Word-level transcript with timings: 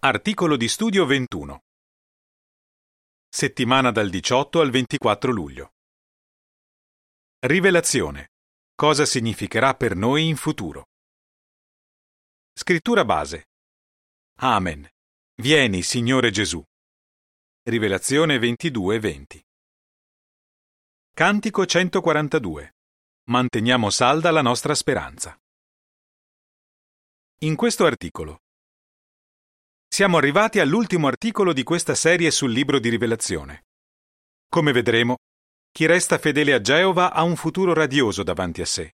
Articolo 0.00 0.56
di 0.56 0.68
studio 0.68 1.04
21. 1.06 1.64
Settimana 3.28 3.90
dal 3.90 4.08
18 4.10 4.60
al 4.60 4.70
24 4.70 5.32
luglio. 5.32 5.72
Rivelazione. 7.40 8.28
Cosa 8.76 9.04
significherà 9.04 9.74
per 9.74 9.96
noi 9.96 10.28
in 10.28 10.36
futuro? 10.36 10.84
Scrittura 12.52 13.04
base. 13.04 13.48
Amen. 14.36 14.88
Vieni, 15.42 15.82
Signore 15.82 16.30
Gesù. 16.30 16.62
Rivelazione 17.64 18.38
22-20. 18.38 19.40
Cantico 21.12 21.66
142. 21.66 22.76
Manteniamo 23.30 23.90
salda 23.90 24.30
la 24.30 24.42
nostra 24.42 24.76
speranza. 24.76 25.36
In 27.38 27.56
questo 27.56 27.84
articolo 27.84 28.42
siamo 29.88 30.16
arrivati 30.18 30.60
all'ultimo 30.60 31.06
articolo 31.06 31.52
di 31.52 31.62
questa 31.62 31.94
serie 31.94 32.30
sul 32.30 32.52
libro 32.52 32.78
di 32.78 32.88
rivelazione. 32.88 33.64
Come 34.48 34.72
vedremo, 34.72 35.16
chi 35.72 35.86
resta 35.86 36.18
fedele 36.18 36.52
a 36.52 36.60
Geova 36.60 37.12
ha 37.12 37.22
un 37.22 37.36
futuro 37.36 37.72
radioso 37.72 38.22
davanti 38.22 38.60
a 38.60 38.66
sé, 38.66 38.92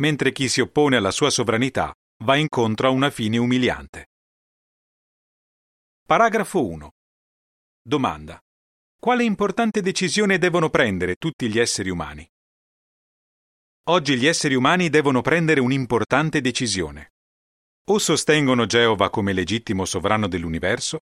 mentre 0.00 0.32
chi 0.32 0.48
si 0.48 0.60
oppone 0.60 0.96
alla 0.96 1.10
sua 1.10 1.30
sovranità 1.30 1.92
va 2.24 2.36
incontro 2.36 2.88
a 2.88 2.90
una 2.90 3.10
fine 3.10 3.38
umiliante. 3.38 4.08
Paragrafo 6.06 6.66
1. 6.66 6.90
Domanda. 7.80 8.38
Quale 8.98 9.24
importante 9.24 9.80
decisione 9.80 10.38
devono 10.38 10.70
prendere 10.70 11.16
tutti 11.16 11.48
gli 11.48 11.58
esseri 11.58 11.90
umani? 11.90 12.28
Oggi 13.88 14.16
gli 14.16 14.26
esseri 14.26 14.54
umani 14.54 14.90
devono 14.90 15.22
prendere 15.22 15.60
un'importante 15.60 16.40
decisione. 16.40 17.11
O 17.90 17.98
sostengono 17.98 18.66
Geova 18.66 19.10
come 19.10 19.32
legittimo 19.32 19.84
sovrano 19.84 20.28
dell'universo, 20.28 21.00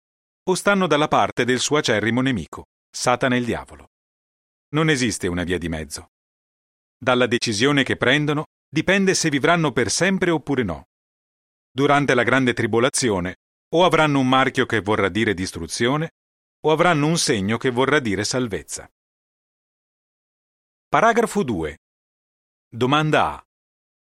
o 0.49 0.55
stanno 0.55 0.87
dalla 0.87 1.09
parte 1.09 1.45
del 1.45 1.61
suo 1.61 1.77
acerrimo 1.77 2.23
nemico, 2.23 2.69
Satana 2.91 3.37
il 3.37 3.45
diavolo. 3.45 3.89
Non 4.71 4.89
esiste 4.89 5.27
una 5.27 5.45
via 5.45 5.59
di 5.59 5.69
mezzo. 5.69 6.09
Dalla 6.97 7.27
decisione 7.27 7.83
che 7.83 7.97
prendono 7.97 8.47
dipende 8.67 9.15
se 9.15 9.29
vivranno 9.29 9.73
per 9.73 9.91
sempre 9.91 10.31
oppure 10.31 10.63
no. 10.63 10.87
Durante 11.71 12.15
la 12.15 12.23
grande 12.23 12.55
tribolazione, 12.55 13.37
o 13.75 13.85
avranno 13.85 14.19
un 14.19 14.29
marchio 14.29 14.65
che 14.65 14.81
vorrà 14.81 15.09
dire 15.09 15.35
distruzione, 15.35 16.13
o 16.65 16.73
avranno 16.73 17.07
un 17.07 17.19
segno 17.19 17.59
che 17.59 17.71
vorrà 17.71 18.01
dire 18.01 18.25
salvezza. 18.25 18.91
Paragrafo 20.89 21.43
2. 21.43 21.79
Domanda 22.69 23.35
A. 23.35 23.50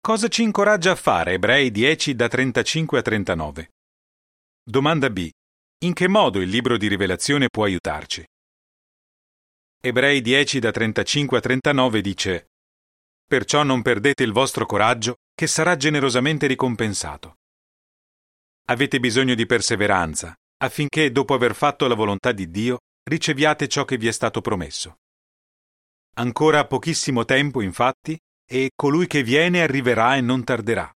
Cosa 0.02 0.28
ci 0.28 0.42
incoraggia 0.42 0.92
a 0.92 0.96
fare 0.96 1.34
Ebrei 1.34 1.70
10 1.70 2.14
da 2.14 2.26
35 2.26 2.98
a 2.98 3.02
39? 3.02 3.70
Domanda 4.62 5.10
B. 5.10 5.28
In 5.84 5.92
che 5.92 6.08
modo 6.08 6.40
il 6.40 6.48
libro 6.48 6.78
di 6.78 6.88
rivelazione 6.88 7.48
può 7.48 7.64
aiutarci? 7.64 8.24
Ebrei 9.78 10.22
10 10.22 10.58
da 10.58 10.70
35 10.70 11.36
a 11.36 11.40
39 11.42 12.00
dice 12.00 12.46
Perciò 13.26 13.62
non 13.62 13.82
perdete 13.82 14.22
il 14.22 14.32
vostro 14.32 14.64
coraggio, 14.64 15.16
che 15.34 15.46
sarà 15.46 15.76
generosamente 15.76 16.46
ricompensato. 16.46 17.34
Avete 18.68 19.00
bisogno 19.00 19.34
di 19.34 19.44
perseveranza, 19.44 20.34
affinché, 20.62 21.12
dopo 21.12 21.34
aver 21.34 21.54
fatto 21.54 21.86
la 21.86 21.94
volontà 21.94 22.32
di 22.32 22.50
Dio, 22.50 22.78
riceviate 23.02 23.68
ciò 23.68 23.84
che 23.84 23.98
vi 23.98 24.08
è 24.08 24.12
stato 24.12 24.40
promesso. 24.40 24.96
Ancora 26.14 26.66
pochissimo 26.66 27.26
tempo, 27.26 27.60
infatti, 27.60 28.18
e 28.52 28.72
colui 28.74 29.06
che 29.06 29.22
viene 29.22 29.62
arriverà 29.62 30.16
e 30.16 30.20
non 30.20 30.42
tarderà. 30.42 30.92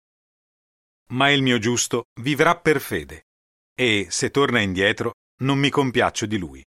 Ma 1.10 1.30
il 1.30 1.44
mio 1.44 1.60
giusto 1.60 2.06
vivrà 2.20 2.58
per 2.58 2.82
fede, 2.82 3.28
e 3.76 4.08
se 4.10 4.32
torna 4.32 4.60
indietro 4.60 5.18
non 5.42 5.60
mi 5.60 5.70
compiaccio 5.70 6.26
di 6.26 6.38
lui. 6.38 6.66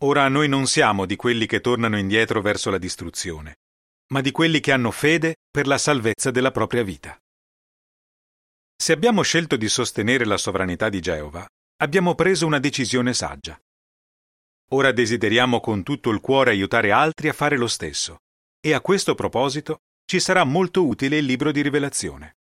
Ora 0.00 0.26
noi 0.26 0.48
non 0.48 0.66
siamo 0.66 1.06
di 1.06 1.14
quelli 1.14 1.46
che 1.46 1.60
tornano 1.60 1.96
indietro 1.96 2.40
verso 2.40 2.70
la 2.70 2.78
distruzione, 2.78 3.58
ma 4.08 4.20
di 4.20 4.32
quelli 4.32 4.58
che 4.58 4.72
hanno 4.72 4.90
fede 4.90 5.36
per 5.48 5.68
la 5.68 5.78
salvezza 5.78 6.32
della 6.32 6.50
propria 6.50 6.82
vita. 6.82 7.16
Se 8.76 8.92
abbiamo 8.92 9.22
scelto 9.22 9.56
di 9.56 9.68
sostenere 9.68 10.24
la 10.24 10.38
sovranità 10.38 10.88
di 10.88 11.00
Geova, 11.00 11.46
abbiamo 11.82 12.16
preso 12.16 12.46
una 12.46 12.58
decisione 12.58 13.14
saggia. 13.14 13.56
Ora 14.70 14.90
desideriamo 14.90 15.60
con 15.60 15.84
tutto 15.84 16.10
il 16.10 16.20
cuore 16.20 16.50
aiutare 16.50 16.90
altri 16.90 17.28
a 17.28 17.32
fare 17.32 17.56
lo 17.56 17.68
stesso 17.68 18.18
e 18.66 18.72
a 18.72 18.80
questo 18.80 19.14
proposito 19.14 19.82
ci 20.06 20.18
sarà 20.18 20.42
molto 20.42 20.84
utile 20.84 21.18
il 21.18 21.24
libro 21.24 21.52
di 21.52 21.62
rivelazione. 21.62 22.38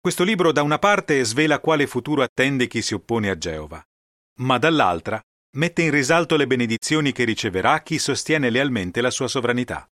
Questo 0.00 0.24
libro 0.24 0.50
da 0.50 0.62
una 0.62 0.80
parte 0.80 1.22
svela 1.22 1.60
quale 1.60 1.86
futuro 1.86 2.24
attende 2.24 2.66
chi 2.66 2.82
si 2.82 2.92
oppone 2.92 3.30
a 3.30 3.38
Geova, 3.38 3.80
ma 4.40 4.58
dall'altra 4.58 5.22
mette 5.58 5.82
in 5.82 5.92
risalto 5.92 6.34
le 6.34 6.48
benedizioni 6.48 7.12
che 7.12 7.22
riceverà 7.22 7.82
chi 7.82 8.00
sostiene 8.00 8.50
lealmente 8.50 9.00
la 9.00 9.12
sua 9.12 9.28
sovranità. 9.28 9.88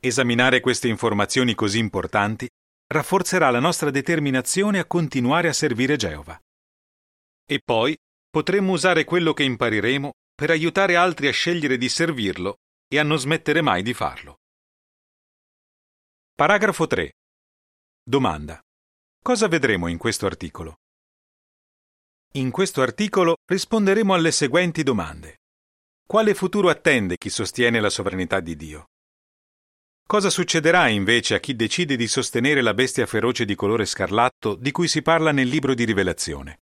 Esaminare 0.00 0.58
queste 0.58 0.88
informazioni 0.88 1.54
così 1.54 1.78
importanti 1.78 2.48
rafforzerà 2.88 3.48
la 3.50 3.60
nostra 3.60 3.90
determinazione 3.92 4.80
a 4.80 4.86
continuare 4.86 5.46
a 5.46 5.52
servire 5.52 5.94
Geova. 5.94 6.36
E 7.46 7.60
poi 7.64 7.96
potremmo 8.28 8.72
usare 8.72 9.04
quello 9.04 9.32
che 9.32 9.44
impareremo 9.44 10.14
per 10.34 10.50
aiutare 10.50 10.96
altri 10.96 11.28
a 11.28 11.32
scegliere 11.32 11.78
di 11.78 11.88
servirlo 11.88 12.56
e 12.88 12.98
a 12.98 13.02
non 13.02 13.18
smettere 13.18 13.60
mai 13.60 13.82
di 13.82 13.92
farlo. 13.92 14.38
Paragrafo 16.34 16.86
3. 16.86 17.12
Domanda. 18.02 18.58
Cosa 19.22 19.46
vedremo 19.46 19.88
in 19.88 19.98
questo 19.98 20.24
articolo? 20.24 20.76
In 22.32 22.50
questo 22.50 22.80
articolo 22.80 23.36
risponderemo 23.44 24.14
alle 24.14 24.32
seguenti 24.32 24.82
domande. 24.82 25.40
Quale 26.06 26.34
futuro 26.34 26.70
attende 26.70 27.16
chi 27.18 27.28
sostiene 27.28 27.80
la 27.80 27.90
sovranità 27.90 28.40
di 28.40 28.56
Dio? 28.56 28.86
Cosa 30.06 30.30
succederà 30.30 30.88
invece 30.88 31.34
a 31.34 31.38
chi 31.40 31.54
decide 31.54 31.96
di 31.96 32.08
sostenere 32.08 32.62
la 32.62 32.72
bestia 32.72 33.04
feroce 33.04 33.44
di 33.44 33.54
colore 33.54 33.84
scarlatto 33.84 34.54
di 34.54 34.70
cui 34.70 34.88
si 34.88 35.02
parla 35.02 35.32
nel 35.32 35.48
libro 35.48 35.74
di 35.74 35.84
Rivelazione? 35.84 36.60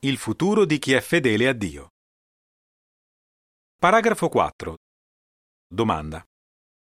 Il 0.00 0.18
futuro 0.18 0.66
di 0.66 0.78
chi 0.78 0.92
è 0.92 1.00
fedele 1.00 1.48
a 1.48 1.54
Dio. 1.54 1.92
Paragrafo 3.80 4.28
4. 4.28 4.76
Domanda. 5.72 6.20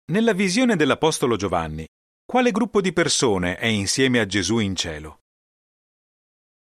Nella 0.06 0.33
visione 0.33 0.75
dell'Apostolo 0.75 1.37
Giovanni, 1.37 1.87
quale 2.25 2.51
gruppo 2.51 2.81
di 2.81 2.93
persone 2.93 3.59
è 3.59 3.67
insieme 3.67 4.19
a 4.19 4.27
Gesù 4.27 4.59
in 4.59 4.75
cielo? 4.75 5.21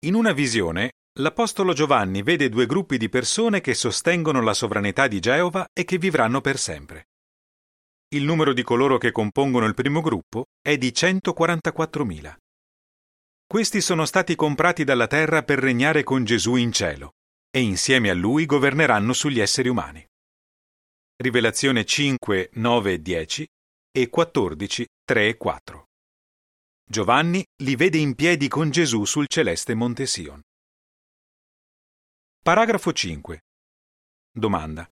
In 0.06 0.16
una 0.16 0.32
visione, 0.32 0.94
l'Apostolo 1.20 1.74
Giovanni 1.74 2.24
vede 2.24 2.50
due 2.50 2.66
gruppi 2.66 2.98
di 2.98 3.10
persone 3.10 3.62
che 3.62 3.76
sostengono 3.76 4.42
la 4.42 4.56
sovranità 4.56 5.08
di 5.08 5.20
Geova 5.20 5.68
e 5.72 5.86
che 5.86 6.00
vivranno 6.00 6.42
per 6.42 6.58
sempre. 6.58 7.10
Il 8.16 8.24
numero 8.24 8.54
di 8.54 8.64
coloro 8.64 8.98
che 8.98 9.12
compongono 9.12 9.68
il 9.68 9.76
primo 9.76 10.02
gruppo 10.02 10.46
è 10.60 10.80
di 10.80 10.88
144.000. 10.88 12.36
Questi 13.46 13.82
sono 13.82 14.06
stati 14.06 14.34
comprati 14.34 14.84
dalla 14.84 15.06
terra 15.06 15.44
per 15.44 15.60
regnare 15.60 16.02
con 16.02 16.24
Gesù 16.24 16.56
in 16.56 16.72
cielo 16.72 17.12
e 17.50 17.62
insieme 17.62 18.10
a 18.10 18.14
lui 18.14 18.46
governeranno 18.46 19.14
sugli 19.14 19.40
esseri 19.40 19.70
umani. 19.70 20.06
Rivelazione 21.16 21.86
5, 21.86 22.52
9 22.54 22.94
e 22.94 23.02
10 23.02 23.48
e 23.92 24.10
14, 24.10 24.88
3 25.04 25.28
e 25.28 25.38
4. 25.38 25.86
Giovanni 26.90 27.44
li 27.64 27.76
vede 27.76 27.98
in 27.98 28.16
piedi 28.16 28.48
con 28.48 28.70
Gesù 28.70 29.04
sul 29.06 29.28
celeste 29.28 29.74
Monte 29.74 30.06
Sion. 30.06 30.40
Paragrafo 32.42 32.94
5. 32.94 33.42
Domanda. 34.32 34.88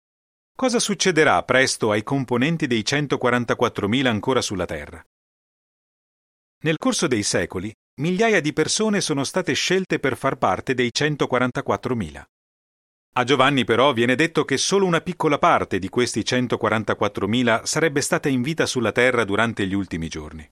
Cosa 0.55 0.79
succederà 0.79 1.43
presto 1.43 1.91
ai 1.91 2.03
componenti 2.03 2.67
dei 2.67 2.81
144.000 2.81 4.05
ancora 4.07 4.41
sulla 4.41 4.65
Terra? 4.65 5.03
Nel 6.63 6.77
corso 6.77 7.07
dei 7.07 7.23
secoli, 7.23 7.73
migliaia 7.99 8.39
di 8.39 8.53
persone 8.53 9.01
sono 9.01 9.23
state 9.23 9.53
scelte 9.53 9.99
per 9.99 10.15
far 10.15 10.37
parte 10.37 10.73
dei 10.73 10.89
144.000. 10.93 12.23
A 13.15 13.23
Giovanni 13.25 13.63
però 13.63 13.93
viene 13.93 14.15
detto 14.15 14.43
che 14.43 14.57
solo 14.57 14.87
una 14.87 14.99
piccola 14.99 15.37
parte 15.37 15.77
di 15.77 15.87
questi 15.87 16.21
144.000 16.21 17.63
sarebbe 17.63 18.01
stata 18.01 18.27
in 18.27 18.41
vita 18.41 18.65
sulla 18.65 18.91
terra 18.91 19.23
durante 19.23 19.67
gli 19.67 19.75
ultimi 19.75 20.07
giorni. 20.07 20.49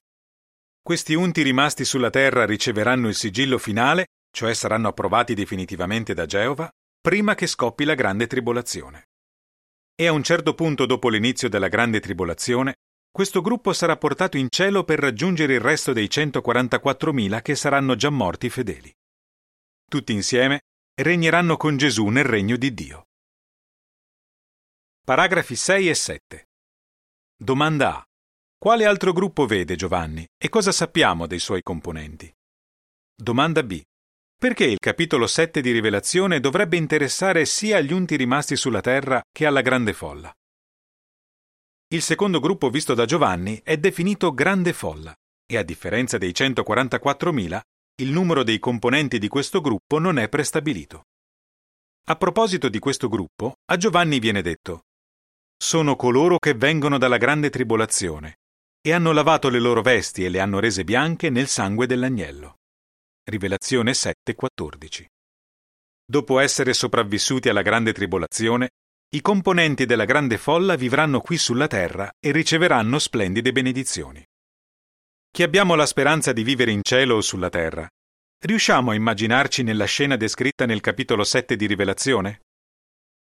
Questi 0.80 1.14
unti 1.14 1.42
rimasti 1.42 1.84
sulla 1.84 2.10
terra 2.10 2.46
riceveranno 2.46 3.08
il 3.08 3.16
sigillo 3.16 3.58
finale, 3.58 4.06
cioè 4.30 4.54
saranno 4.54 4.88
approvati 4.88 5.34
definitivamente 5.34 6.14
da 6.14 6.24
Geova, 6.24 6.70
prima 7.00 7.34
che 7.34 7.48
scoppi 7.48 7.82
la 7.82 7.94
grande 7.94 8.28
tribolazione. 8.28 9.08
E 9.96 10.06
a 10.06 10.12
un 10.12 10.22
certo 10.22 10.54
punto 10.54 10.86
dopo 10.86 11.08
l'inizio 11.08 11.48
della 11.48 11.68
grande 11.68 11.98
tribolazione, 11.98 12.74
questo 13.10 13.40
gruppo 13.40 13.72
sarà 13.72 13.96
portato 13.96 14.36
in 14.36 14.46
cielo 14.48 14.84
per 14.84 15.00
raggiungere 15.00 15.54
il 15.54 15.60
resto 15.60 15.92
dei 15.92 16.06
144.000 16.06 17.42
che 17.42 17.56
saranno 17.56 17.96
già 17.96 18.10
morti 18.10 18.48
fedeli. 18.48 18.92
Tutti 19.90 20.12
insieme 20.12 20.60
regneranno 21.02 21.56
con 21.56 21.76
Gesù 21.76 22.06
nel 22.08 22.24
regno 22.24 22.56
di 22.56 22.72
Dio. 22.72 23.06
Paragrafi 25.04 25.56
6 25.56 25.88
e 25.88 25.94
7. 25.94 26.48
Domanda 27.36 27.96
A. 27.96 28.04
Quale 28.56 28.84
altro 28.84 29.12
gruppo 29.12 29.46
vede 29.46 29.74
Giovanni 29.74 30.24
e 30.38 30.48
cosa 30.48 30.70
sappiamo 30.70 31.26
dei 31.26 31.40
suoi 31.40 31.62
componenti? 31.62 32.32
Domanda 33.14 33.62
B. 33.64 33.82
Perché 34.38 34.64
il 34.64 34.78
capitolo 34.78 35.26
7 35.26 35.60
di 35.60 35.72
Rivelazione 35.72 36.40
dovrebbe 36.40 36.76
interessare 36.76 37.44
sia 37.44 37.78
agli 37.78 37.92
unti 37.92 38.16
rimasti 38.16 38.56
sulla 38.56 38.80
terra 38.80 39.20
che 39.30 39.46
alla 39.46 39.60
grande 39.60 39.92
folla? 39.92 40.32
Il 41.92 42.02
secondo 42.02 42.40
gruppo 42.40 42.70
visto 42.70 42.94
da 42.94 43.04
Giovanni 43.04 43.60
è 43.62 43.76
definito 43.76 44.32
grande 44.32 44.72
folla 44.72 45.14
e 45.44 45.56
a 45.56 45.62
differenza 45.62 46.16
dei 46.16 46.30
144.000, 46.30 47.60
il 47.96 48.10
numero 48.10 48.42
dei 48.42 48.58
componenti 48.58 49.18
di 49.18 49.28
questo 49.28 49.60
gruppo 49.60 49.98
non 49.98 50.18
è 50.18 50.28
prestabilito. 50.28 51.04
A 52.06 52.16
proposito 52.16 52.68
di 52.68 52.78
questo 52.78 53.08
gruppo, 53.08 53.56
a 53.66 53.76
Giovanni 53.76 54.18
viene 54.18 54.40
detto 54.40 54.84
Sono 55.56 55.94
coloro 55.94 56.38
che 56.38 56.54
vengono 56.54 56.96
dalla 56.96 57.18
grande 57.18 57.50
tribolazione 57.50 58.38
e 58.80 58.92
hanno 58.92 59.12
lavato 59.12 59.48
le 59.48 59.60
loro 59.60 59.82
vesti 59.82 60.24
e 60.24 60.30
le 60.30 60.40
hanno 60.40 60.58
rese 60.58 60.84
bianche 60.84 61.30
nel 61.30 61.46
sangue 61.46 61.86
dell'agnello. 61.86 62.56
Rivelazione 63.24 63.92
7:14. 63.92 65.06
Dopo 66.04 66.38
essere 66.40 66.72
sopravvissuti 66.72 67.48
alla 67.48 67.62
grande 67.62 67.92
tribolazione, 67.92 68.70
i 69.14 69.20
componenti 69.20 69.84
della 69.84 70.06
grande 70.06 70.38
folla 70.38 70.74
vivranno 70.74 71.20
qui 71.20 71.36
sulla 71.36 71.68
terra 71.68 72.10
e 72.18 72.32
riceveranno 72.32 72.98
splendide 72.98 73.52
benedizioni. 73.52 74.24
Chi 75.32 75.42
abbiamo 75.42 75.74
la 75.76 75.86
speranza 75.86 76.34
di 76.34 76.42
vivere 76.42 76.72
in 76.72 76.82
cielo 76.82 77.16
o 77.16 77.22
sulla 77.22 77.48
terra, 77.48 77.88
riusciamo 78.44 78.90
a 78.90 78.94
immaginarci 78.94 79.62
nella 79.62 79.86
scena 79.86 80.16
descritta 80.16 80.66
nel 80.66 80.82
capitolo 80.82 81.24
7 81.24 81.56
di 81.56 81.64
Rivelazione? 81.66 82.42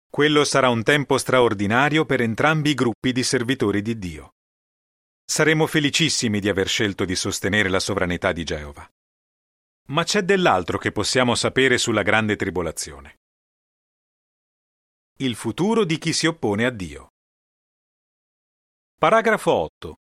Quello 0.07 0.43
sarà 0.43 0.69
un 0.69 0.83
tempo 0.83 1.17
straordinario 1.17 2.05
per 2.05 2.21
entrambi 2.21 2.69
i 2.69 2.73
gruppi 2.75 3.11
di 3.11 3.23
servitori 3.23 3.81
di 3.81 3.97
Dio. 3.97 4.33
Saremo 5.25 5.65
felicissimi 5.65 6.39
di 6.39 6.47
aver 6.47 6.67
scelto 6.67 7.05
di 7.05 7.15
sostenere 7.15 7.69
la 7.69 7.79
sovranità 7.79 8.31
di 8.33 8.43
Geova. 8.43 8.87
Ma 9.87 10.03
c'è 10.03 10.21
dell'altro 10.21 10.77
che 10.77 10.91
possiamo 10.91 11.33
sapere 11.33 11.79
sulla 11.79 12.03
grande 12.03 12.35
tribolazione. 12.35 13.15
Il 15.17 15.33
futuro 15.33 15.83
di 15.83 15.97
chi 15.97 16.13
si 16.13 16.27
oppone 16.27 16.65
a 16.65 16.69
Dio. 16.69 17.13
Paragrafo 18.95 19.51
8. 19.51 19.95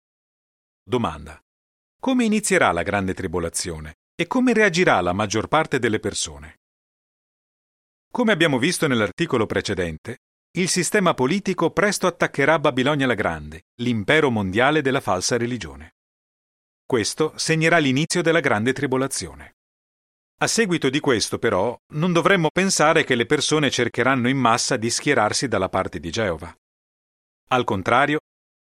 Domanda. 0.83 1.39
Come 2.01 2.25
inizierà 2.25 2.71
la 2.71 2.81
grande 2.81 3.13
tribolazione 3.13 3.97
e 4.15 4.25
come 4.25 4.53
reagirà 4.53 5.01
la 5.01 5.13
maggior 5.13 5.47
parte 5.47 5.77
delle 5.77 5.99
persone? 5.99 6.61
Come 8.11 8.31
abbiamo 8.31 8.57
visto 8.57 8.87
nell'articolo 8.87 9.45
precedente, 9.45 10.17
il 10.57 10.67
sistema 10.67 11.13
politico 11.13 11.69
presto 11.69 12.07
attaccherà 12.07 12.57
Babilonia 12.57 13.05
la 13.05 13.13
Grande, 13.13 13.65
l'impero 13.81 14.31
mondiale 14.31 14.81
della 14.81 14.99
falsa 14.99 15.37
religione. 15.37 15.91
Questo 16.87 17.33
segnerà 17.35 17.77
l'inizio 17.77 18.23
della 18.23 18.39
grande 18.39 18.73
tribolazione. 18.73 19.57
A 20.39 20.47
seguito 20.47 20.89
di 20.89 20.99
questo, 20.99 21.37
però, 21.37 21.77
non 21.93 22.11
dovremmo 22.11 22.47
pensare 22.51 23.03
che 23.03 23.13
le 23.13 23.27
persone 23.27 23.69
cercheranno 23.69 24.27
in 24.27 24.39
massa 24.39 24.75
di 24.75 24.89
schierarsi 24.89 25.47
dalla 25.47 25.69
parte 25.69 25.99
di 25.99 26.09
Geova. 26.09 26.51
Al 27.49 27.63
contrario, 27.63 28.21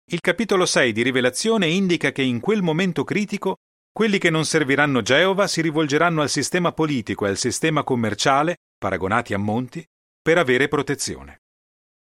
il 0.09 0.21
capitolo 0.21 0.67
6 0.67 0.93
di 0.93 1.03
Rivelazione 1.03 1.67
indica 1.67 2.13
che 2.13 2.23
in 2.23 2.41
quel 2.41 2.63
momento 2.63 3.05
critico 3.05 3.57
quelli 3.91 4.19
che 4.19 4.29
non 4.29 4.45
serviranno 4.45 5.01
Geova 5.01 5.47
si 5.47 5.63
rivolgeranno 5.63 6.21
al 6.21 6.29
sistema 6.29 6.73
politico 6.73 7.25
e 7.25 7.31
al 7.31 7.39
sistema 7.39 7.85
commerciale, 7.85 8.57
paragonati 8.77 9.33
a 9.33 9.39
monti, 9.39 9.85
per 10.21 10.37
avere 10.37 10.69
protezione. 10.69 11.43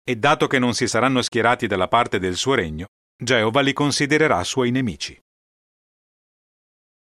E 0.03 0.15
dato 0.15 0.47
che 0.47 0.59
non 0.59 0.73
si 0.73 0.87
saranno 0.87 1.21
schierati 1.21 1.67
dalla 1.67 1.87
parte 1.87 2.19
del 2.19 2.35
suo 2.35 2.55
regno, 2.55 2.87
Geova 3.15 3.61
li 3.61 3.73
considererà 3.73 4.43
suoi 4.43 4.71
nemici. 4.71 5.19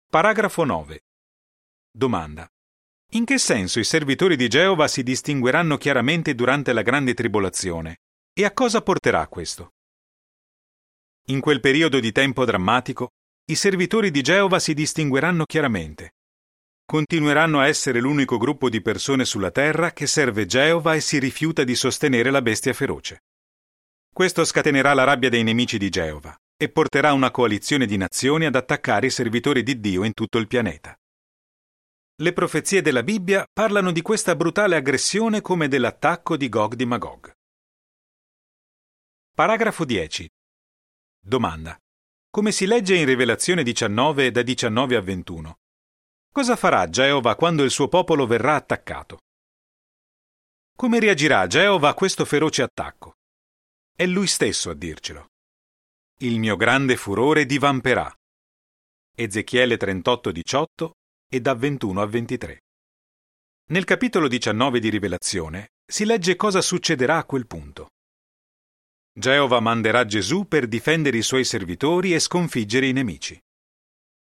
Paragrafo 0.08 0.64
9. 0.64 1.00
Domanda. 1.90 2.49
In 3.12 3.25
che 3.25 3.38
senso 3.38 3.79
i 3.79 3.84
servitori 3.84 4.37
di 4.37 4.49
Geova 4.49 4.88
si 4.88 5.02
distingueranno 5.02 5.76
chiaramente 5.76 6.34
durante 6.34 6.73
la 6.73 6.82
grande 6.82 7.14
tribolazione? 7.14 7.99
E 8.32 8.44
a 8.44 8.52
cosa 8.52 8.81
porterà 8.81 9.26
questo? 9.29 9.73
In 11.26 11.38
quel 11.40 11.60
periodo 11.60 12.00
di 12.00 12.10
tempo 12.10 12.44
drammatico, 12.44 13.10
i 13.44 13.54
servitori 13.54 14.10
di 14.10 14.22
Geova 14.22 14.58
si 14.58 14.74
distingueranno 14.74 15.44
chiaramente. 15.44 16.14
Continueranno 16.84 17.60
a 17.60 17.69
essere 17.69 18.00
l'unico 18.00 18.38
gruppo 18.38 18.69
di 18.69 18.82
persone 18.82 19.24
sulla 19.24 19.52
terra 19.52 19.92
che 19.92 20.08
serve 20.08 20.46
Geova 20.46 20.94
e 20.94 21.00
si 21.00 21.20
rifiuta 21.20 21.62
di 21.62 21.76
sostenere 21.76 22.32
la 22.32 22.42
bestia 22.42 22.72
feroce. 22.72 23.20
Questo 24.12 24.44
scatenerà 24.44 24.94
la 24.94 25.04
rabbia 25.04 25.28
dei 25.28 25.44
nemici 25.44 25.78
di 25.78 25.88
Geova 25.90 26.36
e 26.56 26.69
porterà 26.69 27.12
una 27.12 27.30
coalizione 27.30 27.86
di 27.86 27.96
nazioni 27.96 28.44
ad 28.44 28.56
attaccare 28.56 29.06
i 29.06 29.10
servitori 29.10 29.62
di 29.62 29.78
Dio 29.78 30.02
in 30.02 30.14
tutto 30.14 30.38
il 30.38 30.48
pianeta. 30.48 30.92
Le 32.16 32.32
profezie 32.32 32.82
della 32.82 33.04
Bibbia 33.04 33.46
parlano 33.52 33.92
di 33.92 34.02
questa 34.02 34.34
brutale 34.34 34.74
aggressione 34.74 35.40
come 35.40 35.69
dell'attacco 35.69 36.36
di 36.36 36.48
Gog 36.48 36.74
di 36.74 36.84
Magog. 36.84 37.32
Paragrafo 39.34 39.84
10. 39.84 40.28
Domanda. 41.24 41.78
Come 42.30 42.50
si 42.50 42.66
legge 42.66 42.96
in 42.96 43.06
Rivelazione 43.06 43.62
19 43.62 44.32
da 44.32 44.42
19 44.42 44.96
a 44.96 45.00
21? 45.00 45.54
Cosa 46.32 46.56
farà 46.56 46.88
Geova 46.88 47.36
quando 47.36 47.62
il 47.62 47.70
suo 47.70 47.86
popolo 47.86 48.26
verrà 48.26 48.56
attaccato? 48.56 49.20
Come 50.76 50.98
reagirà 50.98 51.46
Geova 51.46 51.90
a 51.90 51.94
questo 51.94 52.24
feroce 52.24 52.62
attacco? 52.62 53.12
È 53.94 54.04
lui 54.04 54.26
stesso 54.26 54.70
a 54.70 54.74
dircelo. 54.74 55.28
Il 56.19 56.40
mio 56.40 56.56
grande 56.56 56.96
furore 56.96 57.46
divamperà. 57.46 58.12
Ezechiele 59.14 59.76
38, 59.76 60.32
18 60.32 60.92
e 61.30 61.40
da 61.40 61.54
21 61.54 62.02
a 62.02 62.06
23. 62.06 62.60
Nel 63.69 63.84
capitolo 63.84 64.26
19 64.26 64.80
di 64.80 64.88
Rivelazione 64.88 65.69
si 65.86 66.04
legge 66.04 66.34
cosa 66.34 66.60
succederà 66.60 67.19
a 67.19 67.24
quel 67.24 67.46
punto. 67.46 67.90
Geova 69.14 69.60
manderà 69.60 70.06
Gesù 70.06 70.46
per 70.48 70.66
difendere 70.66 71.18
i 71.18 71.22
suoi 71.22 71.44
servitori 71.44 72.14
e 72.14 72.18
sconfiggere 72.18 72.86
i 72.86 72.92
nemici. 72.92 73.38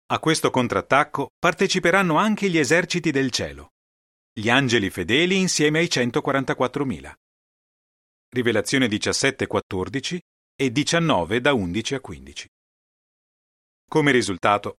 A 0.07 0.19
questo 0.19 0.49
contrattacco 0.49 1.29
parteciperanno 1.37 2.17
anche 2.17 2.49
gli 2.49 2.57
eserciti 2.57 3.11
del 3.11 3.29
cielo, 3.29 3.73
gli 4.35 4.49
angeli 4.49 4.89
fedeli 4.89 5.37
insieme 5.37 5.77
ai 5.77 5.85
144.000. 5.85 7.13
Rivelazione 8.29 8.87
17-14 8.87 10.17
e 10.55 10.71
19 10.71 11.39
da 11.39 11.53
11 11.53 11.95
a 11.95 11.99
15. 11.99 12.47
Come 13.87 14.11
risultato, 14.11 14.77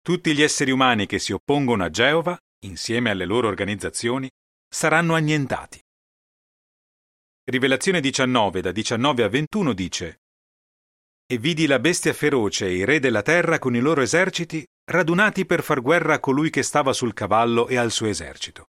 tutti 0.00 0.34
gli 0.34 0.40
esseri 0.40 0.70
umani 0.70 1.04
che 1.04 1.18
si 1.18 1.32
oppongono 1.32 1.84
a 1.84 1.90
Geova, 1.90 2.34
insieme 2.64 3.10
alle 3.10 3.26
loro 3.26 3.46
organizzazioni, 3.46 4.30
saranno 4.66 5.14
annientati. 5.14 5.83
Rivelazione 7.46 8.00
19 8.00 8.62
da 8.62 8.72
19 8.72 9.22
a 9.22 9.28
21 9.28 9.74
dice 9.74 10.20
E 11.26 11.36
vidi 11.36 11.66
la 11.66 11.78
bestia 11.78 12.14
feroce 12.14 12.64
e 12.64 12.76
i 12.76 12.84
re 12.86 13.00
della 13.00 13.20
terra 13.20 13.58
con 13.58 13.76
i 13.76 13.80
loro 13.80 14.00
eserciti 14.00 14.66
radunati 14.90 15.44
per 15.44 15.62
far 15.62 15.82
guerra 15.82 16.14
a 16.14 16.20
colui 16.20 16.48
che 16.48 16.62
stava 16.62 16.94
sul 16.94 17.12
cavallo 17.12 17.68
e 17.68 17.76
al 17.76 17.90
suo 17.90 18.06
esercito. 18.06 18.68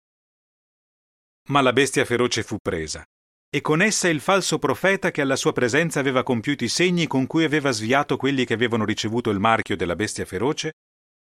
Ma 1.50 1.60
la 1.60 1.72
bestia 1.72 2.04
feroce 2.04 2.42
fu 2.42 2.56
presa, 2.60 3.04
e 3.48 3.60
con 3.60 3.80
essa 3.80 4.08
il 4.08 4.18
falso 4.18 4.58
profeta 4.58 5.12
che 5.12 5.20
alla 5.20 5.36
sua 5.36 5.52
presenza 5.52 6.00
aveva 6.00 6.24
compiuto 6.24 6.64
i 6.64 6.68
segni 6.68 7.06
con 7.06 7.28
cui 7.28 7.44
aveva 7.44 7.70
sviato 7.70 8.16
quelli 8.16 8.44
che 8.44 8.54
avevano 8.54 8.84
ricevuto 8.84 9.30
il 9.30 9.38
marchio 9.38 9.76
della 9.76 9.94
bestia 9.94 10.24
feroce 10.24 10.72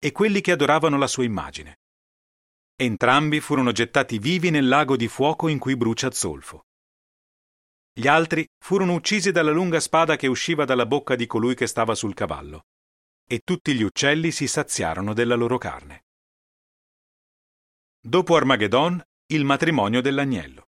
e 0.03 0.12
quelli 0.12 0.41
che 0.41 0.53
adoravano 0.53 0.98
la 0.98 1.07
sua 1.07 1.24
immagine. 1.24 1.81
Entrambi 2.75 3.39
furono 3.41 3.72
gettati 3.72 4.17
vivi 4.17 4.50
nel 4.50 4.67
lago 4.67 4.98
di 4.98 5.07
fuoco 5.07 5.48
in 5.48 5.60
cui 5.60 5.77
brucia 5.77 6.10
zolfo. 6.10 6.63
Gli 7.95 8.07
altri 8.07 8.47
furono 8.57 8.93
uccisi 8.93 9.31
dalla 9.31 9.51
lunga 9.51 9.79
spada 9.79 10.15
che 10.15 10.25
usciva 10.25 10.65
dalla 10.65 10.88
bocca 10.88 11.15
di 11.15 11.27
colui 11.27 11.53
che 11.53 11.67
stava 11.67 11.93
sul 11.93 12.15
cavallo, 12.15 12.65
e 13.23 13.41
tutti 13.43 13.75
gli 13.75 13.83
uccelli 13.83 14.31
si 14.31 14.47
saziarono 14.47 15.13
della 15.13 15.35
loro 15.35 15.59
carne. 15.59 16.05
Dopo 18.00 18.35
Armageddon, 18.35 19.00
il 19.27 19.45
matrimonio 19.45 20.01
dell'agnello. 20.01 20.69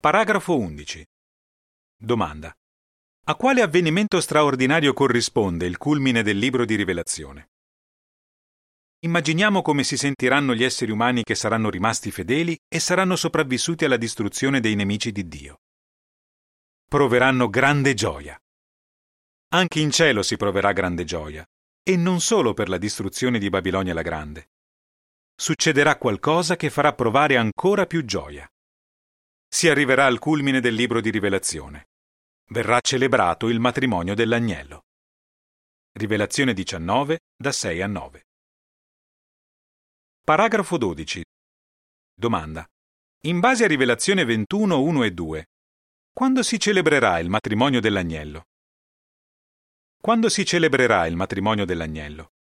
Paragrafo 0.00 0.56
11. 0.56 1.06
Domanda. 1.94 2.56
A 3.24 3.34
quale 3.36 3.60
avvenimento 3.60 4.22
straordinario 4.22 4.94
corrisponde 4.94 5.66
il 5.66 5.76
culmine 5.76 6.22
del 6.22 6.38
libro 6.38 6.64
di 6.64 6.74
rivelazione? 6.74 7.50
Immaginiamo 9.00 9.62
come 9.62 9.84
si 9.84 9.96
sentiranno 9.96 10.54
gli 10.54 10.64
esseri 10.64 10.90
umani 10.90 11.22
che 11.22 11.34
saranno 11.34 11.70
rimasti 11.70 12.10
fedeli 12.10 12.58
e 12.66 12.80
saranno 12.80 13.16
sopravvissuti 13.16 13.84
alla 13.84 13.96
distruzione 13.96 14.60
dei 14.60 14.74
nemici 14.74 15.12
di 15.12 15.28
Dio. 15.28 15.60
Proveranno 16.86 17.48
grande 17.48 17.94
gioia. 17.94 18.38
Anche 19.50 19.80
in 19.80 19.90
cielo 19.90 20.22
si 20.22 20.36
proverà 20.36 20.72
grande 20.72 21.04
gioia, 21.04 21.46
e 21.82 21.96
non 21.96 22.20
solo 22.20 22.54
per 22.54 22.68
la 22.68 22.78
distruzione 22.78 23.38
di 23.38 23.48
Babilonia 23.48 23.94
la 23.94 24.02
Grande. 24.02 24.50
Succederà 25.34 25.96
qualcosa 25.96 26.56
che 26.56 26.68
farà 26.68 26.92
provare 26.92 27.36
ancora 27.36 27.86
più 27.86 28.04
gioia. 28.04 28.48
Si 29.48 29.68
arriverà 29.68 30.06
al 30.06 30.18
culmine 30.18 30.60
del 30.60 30.74
libro 30.74 31.00
di 31.00 31.10
rivelazione 31.10 31.88
verrà 32.50 32.80
celebrato 32.80 33.48
il 33.48 33.60
matrimonio 33.60 34.14
dell'agnello. 34.14 34.84
Rivelazione 35.92 36.54
19, 36.54 37.20
da 37.36 37.52
6 37.52 37.82
a 37.82 37.86
9. 37.86 38.27
Paragrafo 40.28 40.76
12. 40.76 41.24
Domanda. 42.14 42.66
In 43.22 43.40
base 43.40 43.64
a 43.64 43.66
Rivelazione 43.66 44.26
21, 44.26 44.78
1 44.78 45.04
e 45.04 45.10
2, 45.12 45.46
quando 46.12 46.42
si 46.42 46.60
celebrerà 46.60 47.18
il 47.18 47.30
matrimonio 47.30 47.80
dell'agnello? 47.80 48.42
Quando 49.98 50.28
si 50.28 50.44
celebrerà 50.44 51.06
il 51.06 51.16
matrimonio 51.16 51.64
dell'agnello? 51.64 52.32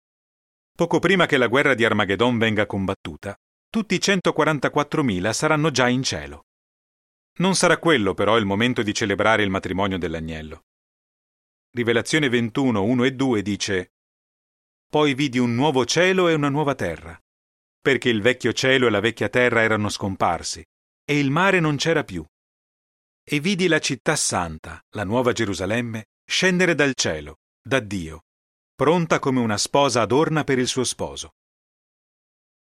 Poco 0.76 1.00
prima 1.00 1.28
che 1.28 1.38
la 1.38 1.48
guerra 1.48 1.76
di 1.76 1.86
Armageddon 1.86 2.38
venga 2.38 2.66
combattuta, 2.66 3.38
tutti 3.70 3.96
i 3.96 4.00
144.000 4.00 5.32
saranno 5.32 5.72
già 5.72 5.88
in 5.88 6.04
cielo. 6.04 6.48
Non 7.38 7.56
sarà 7.56 7.78
quello 7.78 8.14
però 8.14 8.38
il 8.38 8.44
momento 8.44 8.84
di 8.84 8.94
celebrare 8.94 9.44
il 9.44 9.50
matrimonio 9.50 9.98
dell'agnello. 9.98 10.66
Rivelazione 11.72 12.28
21, 12.28 12.84
1 12.84 13.04
e 13.06 13.12
2 13.14 13.42
dice 13.42 13.92
Poi 14.90 15.14
vidi 15.14 15.40
un 15.40 15.56
nuovo 15.56 15.86
cielo 15.86 16.28
e 16.28 16.34
una 16.34 16.50
nuova 16.50 16.76
terra, 16.76 17.18
perché 17.82 18.10
il 18.10 18.22
vecchio 18.22 18.54
cielo 18.54 18.88
e 18.88 18.90
la 18.90 19.00
vecchia 19.00 19.30
terra 19.30 19.62
erano 19.62 19.90
scomparsi, 19.90 20.64
e 21.04 21.20
il 21.20 21.32
mare 21.32 21.60
non 21.60 21.78
c'era 21.78 22.04
più. 22.04 22.26
E 23.24 23.40
vidi 23.40 23.68
la 23.68 23.80
città 23.80 24.16
santa, 24.16 24.82
la 24.96 25.04
nuova 25.04 25.32
Gerusalemme, 25.34 26.06
scendere 26.26 26.76
dal 26.76 26.94
cielo, 26.96 27.38
da 27.62 27.80
Dio, 27.80 28.22
pronta 28.74 29.20
come 29.20 29.40
una 29.40 29.58
sposa 29.58 30.02
adorna 30.02 30.44
per 30.44 30.60
il 30.60 30.68
suo 30.68 30.84
sposo. 30.84 31.32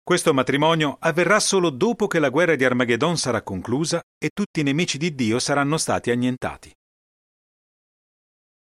Questo 0.03 0.33
matrimonio 0.33 0.99
avverrà 1.01 1.41
solo 1.41 1.71
dopo 1.71 2.07
che 2.07 2.21
la 2.21 2.29
guerra 2.29 2.55
di 2.55 2.65
Armageddon 2.65 3.17
sarà 3.17 3.43
conclusa 3.43 4.01
e 4.17 4.31
tutti 4.33 4.61
i 4.61 4.63
nemici 4.63 4.99
di 4.99 5.15
Dio 5.15 5.41
saranno 5.41 5.77
stati 5.79 6.13
annientati. 6.13 6.73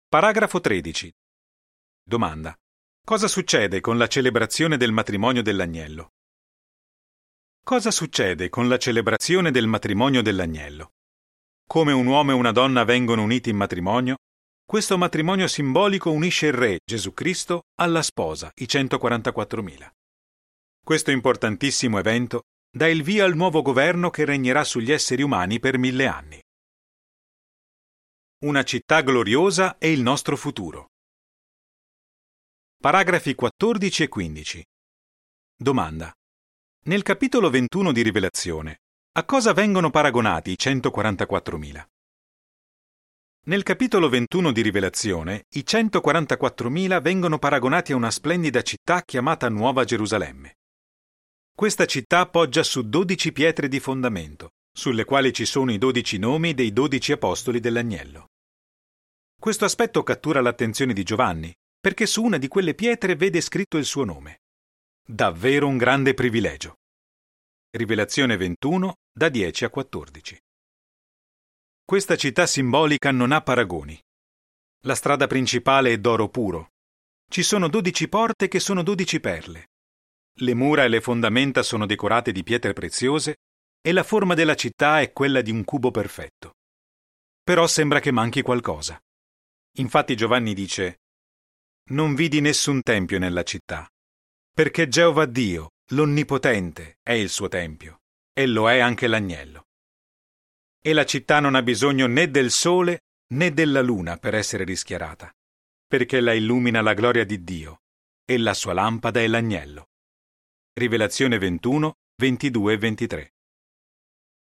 Paragrafo 0.07 0.61
13. 0.61 1.11
Domanda. 2.01 2.55
Cosa 3.05 3.27
succede 3.27 3.81
con 3.81 3.97
la 3.97 4.07
celebrazione 4.07 4.77
del 4.77 4.93
matrimonio 4.93 5.41
dell'agnello? 5.41 6.12
Cosa 7.65 7.91
succede 7.91 8.49
con 8.49 8.67
la 8.67 8.77
celebrazione 8.77 9.49
del 9.49 9.67
matrimonio 9.67 10.21
dell'agnello? 10.21 10.91
Come 11.65 11.93
un 11.93 12.05
uomo 12.07 12.31
e 12.31 12.33
una 12.33 12.51
donna 12.51 12.83
vengono 12.83 13.23
uniti 13.23 13.51
in 13.51 13.55
matrimonio, 13.55 14.17
questo 14.65 14.97
matrimonio 14.97 15.47
simbolico 15.47 16.11
unisce 16.11 16.47
il 16.47 16.53
Re, 16.53 16.79
Gesù 16.83 17.13
Cristo, 17.13 17.67
alla 17.75 18.01
sposa, 18.01 18.51
i 18.55 18.65
144.000. 18.65 19.89
Questo 20.83 21.11
importantissimo 21.11 21.99
evento 21.99 22.41
dà 22.69 22.89
il 22.89 23.01
via 23.01 23.23
al 23.23 23.33
nuovo 23.33 23.61
governo 23.61 24.09
che 24.09 24.25
regnerà 24.25 24.65
sugli 24.65 24.91
esseri 24.91 25.21
umani 25.21 25.59
per 25.59 25.77
mille 25.77 26.05
anni. 26.05 26.43
Una 28.39 28.63
città 28.63 28.99
gloriosa 28.99 29.77
è 29.77 29.87
il 29.87 30.01
nostro 30.01 30.35
futuro. 30.35 30.89
Paragrafi 32.75 33.33
14 33.35 34.03
e 34.03 34.07
15. 34.09 34.65
Domanda. 35.55 36.13
Nel 36.85 37.01
capitolo 37.01 37.49
21 37.49 37.93
di 37.93 38.01
Rivelazione, 38.01 38.79
a 39.13 39.23
cosa 39.23 39.53
vengono 39.53 39.89
paragonati 39.89 40.51
i 40.51 40.57
144.000? 40.59 41.85
Nel 43.45 43.63
capitolo 43.63 44.09
21 44.09 44.51
di 44.51 44.61
Rivelazione, 44.61 45.45
i 45.51 45.63
144.000 45.65 47.01
vengono 47.01 47.39
paragonati 47.39 47.93
a 47.93 47.95
una 47.95 48.11
splendida 48.11 48.61
città 48.63 49.01
chiamata 49.03 49.47
Nuova 49.47 49.85
Gerusalemme. 49.85 50.57
Questa 51.55 51.85
città 51.85 52.27
poggia 52.27 52.63
su 52.63 52.81
dodici 52.81 53.31
pietre 53.31 53.69
di 53.69 53.79
fondamento, 53.79 54.49
sulle 54.69 55.05
quali 55.05 55.31
ci 55.31 55.45
sono 55.45 55.71
i 55.71 55.77
dodici 55.77 56.17
nomi 56.17 56.53
dei 56.53 56.73
dodici 56.73 57.13
apostoli 57.13 57.61
dell'agnello. 57.61 58.31
Questo 59.39 59.63
aspetto 59.63 60.03
cattura 60.03 60.41
l'attenzione 60.41 60.91
di 60.91 61.03
Giovanni, 61.03 61.55
perché 61.79 62.05
su 62.05 62.21
una 62.21 62.37
di 62.37 62.49
quelle 62.49 62.73
pietre 62.73 63.15
vede 63.15 63.39
scritto 63.39 63.77
il 63.77 63.85
suo 63.85 64.03
nome. 64.03 64.39
Davvero 65.05 65.67
un 65.67 65.75
grande 65.75 66.13
privilegio. 66.13 66.77
Rivelazione 67.71 68.37
21, 68.37 68.95
da 69.11 69.27
10 69.27 69.65
a 69.65 69.69
14. 69.69 70.39
Questa 71.83 72.15
città 72.15 72.47
simbolica 72.47 73.11
non 73.11 73.33
ha 73.33 73.41
paragoni. 73.41 74.01
La 74.85 74.95
strada 74.95 75.27
principale 75.27 75.91
è 75.91 75.97
d'oro 75.97 76.29
puro. 76.29 76.69
Ci 77.29 77.43
sono 77.43 77.67
dodici 77.67 78.07
porte 78.07 78.47
che 78.47 78.61
sono 78.61 78.81
dodici 78.81 79.19
perle. 79.19 79.71
Le 80.39 80.53
mura 80.53 80.85
e 80.85 80.87
le 80.87 81.01
fondamenta 81.01 81.63
sono 81.63 81.85
decorate 81.85 82.31
di 82.31 82.41
pietre 82.41 82.71
preziose 82.71 83.35
e 83.81 83.91
la 83.91 84.03
forma 84.03 84.35
della 84.35 84.55
città 84.55 85.01
è 85.01 85.11
quella 85.11 85.41
di 85.41 85.51
un 85.51 85.65
cubo 85.65 85.91
perfetto. 85.91 86.53
Però 87.43 87.67
sembra 87.67 87.99
che 87.99 88.11
manchi 88.11 88.41
qualcosa. 88.41 88.97
Infatti 89.79 90.15
Giovanni 90.15 90.53
dice 90.53 90.99
Non 91.89 92.15
vidi 92.15 92.39
nessun 92.39 92.81
tempio 92.81 93.19
nella 93.19 93.43
città, 93.43 93.85
perché 94.53 94.87
Geova 94.87 95.25
Dio, 95.25 95.71
l'Onnipotente, 95.93 96.99
è 97.01 97.13
il 97.13 97.29
suo 97.29 97.47
tempio, 97.47 98.01
e 98.31 98.45
lo 98.45 98.69
è 98.69 98.77
anche 98.77 99.07
l'agnello. 99.07 99.65
E 100.79 100.93
la 100.93 101.05
città 101.05 101.39
non 101.39 101.55
ha 101.55 101.63
bisogno 101.63 102.05
né 102.05 102.29
del 102.29 102.51
sole 102.51 103.01
né 103.33 103.51
della 103.51 103.81
luna 103.81 104.17
per 104.17 104.35
essere 104.35 104.63
rischiarata, 104.63 105.33
perché 105.87 106.19
la 106.21 106.33
illumina 106.33 106.81
la 106.81 106.93
gloria 106.93 107.25
di 107.25 107.43
Dio, 107.43 107.79
e 108.25 108.37
la 108.37 108.53
sua 108.53 108.73
lampada 108.73 109.19
è 109.21 109.27
l'agnello. 109.27 109.87
Rivelazione 110.73 111.39
21, 111.39 111.93
22 112.21 112.73
e 112.73 112.77
23. 112.77 113.33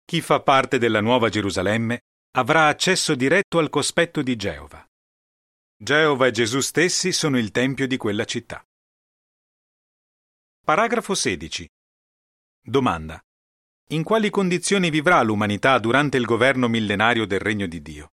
Chi 0.07 0.21
fa 0.23 0.41
parte 0.41 0.79
della 0.79 1.01
Nuova 1.01 1.29
Gerusalemme 1.29 2.01
avrà 2.39 2.69
accesso 2.69 3.15
diretto 3.15 3.59
al 3.59 3.69
cospetto 3.69 4.23
di 4.23 4.35
Geova. 4.37 4.85
Geova 5.77 6.27
e 6.27 6.31
Gesù 6.31 6.61
stessi 6.61 7.13
sono 7.13 7.39
il 7.39 7.51
tempio 7.51 7.87
di 7.87 7.97
quella 7.97 8.25
città. 8.25 8.65
Paragrafo 10.71 11.17
16. 11.17 11.69
Domanda. 12.63 13.21
In 13.89 14.05
quali 14.05 14.31
condizioni 14.31 14.89
vivrà 14.89 15.21
l'umanità 15.21 15.77
durante 15.81 16.17
il 16.17 16.25
governo 16.25 16.69
millenario 16.69 17.27
del 17.27 17.41
Regno 17.41 17.67
di 17.67 17.83
Dio? 17.83 18.11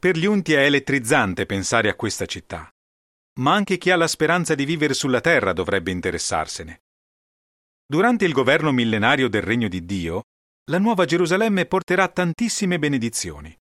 Per 0.00 0.16
gli 0.16 0.24
unti 0.24 0.54
è 0.54 0.64
elettrizzante 0.64 1.44
pensare 1.44 1.90
a 1.90 1.94
questa 1.94 2.24
città 2.24 2.72
ma 3.40 3.52
anche 3.52 3.76
chi 3.76 3.90
ha 3.90 3.96
la 3.96 4.06
speranza 4.08 4.54
di 4.54 4.64
vivere 4.64 4.94
sulla 4.94 5.20
terra 5.20 5.52
dovrebbe 5.52 5.90
interessarsene. 5.90 6.84
Durante 7.84 8.24
il 8.24 8.32
governo 8.32 8.72
millenario 8.72 9.28
del 9.28 9.42
Regno 9.42 9.68
di 9.68 9.84
Dio, 9.84 10.22
la 10.70 10.78
Nuova 10.78 11.04
Gerusalemme 11.04 11.66
porterà 11.66 12.08
tantissime 12.08 12.78
benedizioni. 12.78 13.54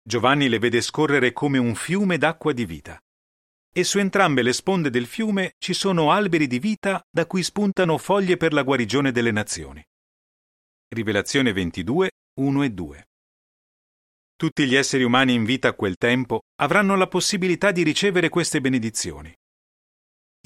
Giovanni 0.00 0.48
le 0.48 0.58
vede 0.58 0.80
scorrere 0.80 1.34
come 1.34 1.58
un 1.58 1.74
fiume 1.74 2.16
d'acqua 2.16 2.54
di 2.54 2.64
vita. 2.64 2.98
E 3.70 3.84
su 3.84 3.98
entrambe 3.98 4.42
le 4.42 4.52
sponde 4.52 4.90
del 4.90 5.06
fiume 5.06 5.54
ci 5.58 5.72
sono 5.72 6.10
alberi 6.10 6.46
di 6.46 6.58
vita 6.58 7.02
da 7.10 7.26
cui 7.26 7.42
spuntano 7.42 7.98
foglie 7.98 8.36
per 8.36 8.52
la 8.52 8.62
guarigione 8.62 9.12
delle 9.12 9.30
nazioni. 9.30 9.84
Rivelazione 10.88 11.52
22, 11.52 12.10
1 12.40 12.62
e 12.62 12.70
2. 12.70 13.08
Tutti 14.36 14.66
gli 14.66 14.74
esseri 14.74 15.02
umani 15.02 15.34
in 15.34 15.44
vita 15.44 15.68
a 15.68 15.74
quel 15.74 15.96
tempo 15.96 16.42
avranno 16.60 16.96
la 16.96 17.08
possibilità 17.08 17.72
di 17.72 17.82
ricevere 17.82 18.28
queste 18.28 18.60
benedizioni. 18.60 19.34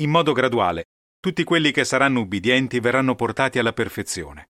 In 0.00 0.10
modo 0.10 0.32
graduale, 0.32 0.86
tutti 1.20 1.44
quelli 1.44 1.70
che 1.70 1.84
saranno 1.84 2.20
ubbidienti 2.20 2.80
verranno 2.80 3.14
portati 3.14 3.58
alla 3.58 3.72
perfezione. 3.72 4.48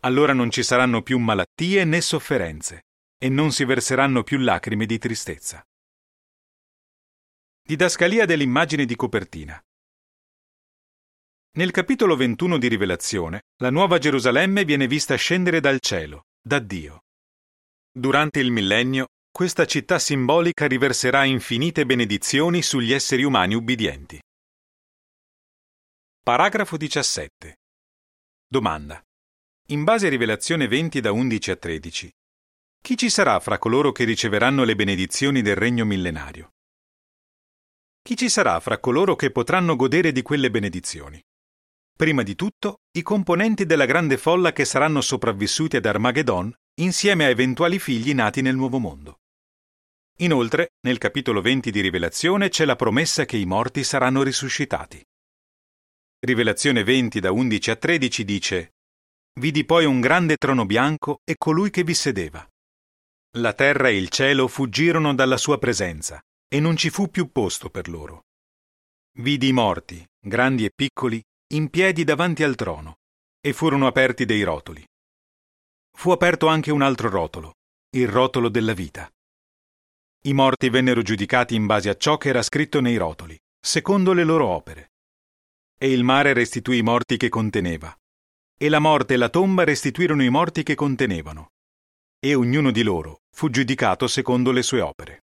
Allora 0.00 0.32
non 0.32 0.50
ci 0.50 0.62
saranno 0.62 1.02
più 1.02 1.18
malattie 1.18 1.84
né 1.84 2.00
sofferenze 2.00 2.86
e 3.16 3.28
non 3.28 3.52
si 3.52 3.64
verseranno 3.64 4.24
più 4.24 4.38
lacrime 4.38 4.86
di 4.86 4.98
tristezza. 4.98 5.62
Didascalia 7.64 8.26
dell'immagine 8.26 8.84
di 8.84 8.96
copertina. 8.96 9.60
Nel 11.52 11.70
capitolo 11.70 12.16
21 12.16 12.58
di 12.58 12.66
Rivelazione, 12.66 13.42
la 13.58 13.70
nuova 13.70 13.98
Gerusalemme 13.98 14.64
viene 14.64 14.88
vista 14.88 15.14
scendere 15.14 15.60
dal 15.60 15.78
cielo, 15.78 16.24
da 16.40 16.58
Dio. 16.58 17.02
Durante 17.92 18.40
il 18.40 18.50
millennio, 18.50 19.06
questa 19.30 19.64
città 19.64 20.00
simbolica 20.00 20.66
riverserà 20.66 21.22
infinite 21.22 21.86
benedizioni 21.86 22.62
sugli 22.62 22.92
esseri 22.92 23.22
umani 23.22 23.54
ubbidienti. 23.54 24.20
Paragrafo 26.20 26.76
17. 26.76 27.58
Domanda. 28.44 29.00
In 29.68 29.84
base 29.84 30.08
a 30.08 30.10
Rivelazione 30.10 30.66
20 30.66 31.00
da 31.00 31.12
11 31.12 31.50
a 31.52 31.56
13, 31.56 32.10
chi 32.82 32.96
ci 32.96 33.08
sarà 33.08 33.38
fra 33.38 33.58
coloro 33.58 33.92
che 33.92 34.02
riceveranno 34.02 34.64
le 34.64 34.74
benedizioni 34.74 35.42
del 35.42 35.54
regno 35.54 35.84
millenario? 35.84 36.50
Chi 38.12 38.18
ci 38.18 38.28
sarà 38.28 38.60
fra 38.60 38.78
coloro 38.78 39.16
che 39.16 39.30
potranno 39.30 39.74
godere 39.74 40.12
di 40.12 40.20
quelle 40.20 40.50
benedizioni? 40.50 41.18
Prima 41.96 42.22
di 42.22 42.34
tutto, 42.34 42.80
i 42.98 43.00
componenti 43.00 43.64
della 43.64 43.86
grande 43.86 44.18
folla 44.18 44.52
che 44.52 44.66
saranno 44.66 45.00
sopravvissuti 45.00 45.76
ad 45.76 45.86
Armageddon 45.86 46.54
insieme 46.74 47.24
a 47.24 47.30
eventuali 47.30 47.78
figli 47.78 48.12
nati 48.12 48.42
nel 48.42 48.54
nuovo 48.54 48.78
mondo. 48.78 49.20
Inoltre, 50.18 50.72
nel 50.82 50.98
capitolo 50.98 51.40
20 51.40 51.70
di 51.70 51.80
Rivelazione 51.80 52.50
c'è 52.50 52.66
la 52.66 52.76
promessa 52.76 53.24
che 53.24 53.38
i 53.38 53.46
morti 53.46 53.82
saranno 53.82 54.22
risuscitati. 54.22 55.02
Rivelazione 56.20 56.84
20 56.84 57.18
da 57.18 57.32
11 57.32 57.70
a 57.70 57.76
13 57.76 58.24
dice 58.26 58.72
Vidi 59.40 59.64
poi 59.64 59.86
un 59.86 60.00
grande 60.00 60.36
trono 60.36 60.66
bianco 60.66 61.20
e 61.24 61.36
colui 61.38 61.70
che 61.70 61.82
vi 61.82 61.94
sedeva. 61.94 62.46
La 63.38 63.54
terra 63.54 63.88
e 63.88 63.96
il 63.96 64.10
cielo 64.10 64.48
fuggirono 64.48 65.14
dalla 65.14 65.38
sua 65.38 65.56
presenza, 65.56 66.22
e 66.52 66.60
non 66.60 66.76
ci 66.76 66.90
fu 66.90 67.08
più 67.08 67.32
posto 67.32 67.70
per 67.70 67.88
loro. 67.88 68.26
Vidi 69.20 69.48
i 69.48 69.52
morti, 69.52 70.06
grandi 70.20 70.66
e 70.66 70.70
piccoli, 70.70 71.18
in 71.54 71.70
piedi 71.70 72.04
davanti 72.04 72.42
al 72.42 72.56
trono, 72.56 72.96
e 73.40 73.54
furono 73.54 73.86
aperti 73.86 74.26
dei 74.26 74.42
rotoli. 74.42 74.86
Fu 75.96 76.10
aperto 76.10 76.48
anche 76.48 76.70
un 76.70 76.82
altro 76.82 77.08
rotolo, 77.08 77.54
il 77.96 78.06
rotolo 78.06 78.50
della 78.50 78.74
vita. 78.74 79.10
I 80.24 80.34
morti 80.34 80.68
vennero 80.68 81.00
giudicati 81.00 81.54
in 81.54 81.64
base 81.64 81.88
a 81.88 81.96
ciò 81.96 82.18
che 82.18 82.28
era 82.28 82.42
scritto 82.42 82.82
nei 82.82 82.98
rotoli, 82.98 83.38
secondo 83.58 84.12
le 84.12 84.24
loro 84.24 84.46
opere. 84.48 84.90
E 85.78 85.90
il 85.90 86.04
mare 86.04 86.34
restituì 86.34 86.76
i 86.76 86.82
morti 86.82 87.16
che 87.16 87.30
conteneva, 87.30 87.98
e 88.58 88.68
la 88.68 88.78
morte 88.78 89.14
e 89.14 89.16
la 89.16 89.30
tomba 89.30 89.64
restituirono 89.64 90.22
i 90.22 90.28
morti 90.28 90.64
che 90.64 90.74
contenevano, 90.74 91.52
e 92.18 92.34
ognuno 92.34 92.70
di 92.70 92.82
loro 92.82 93.22
fu 93.34 93.48
giudicato 93.48 94.06
secondo 94.06 94.52
le 94.52 94.62
sue 94.62 94.82
opere. 94.82 95.22